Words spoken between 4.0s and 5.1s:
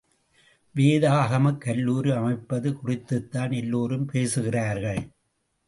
பேசுகிறார்கள்!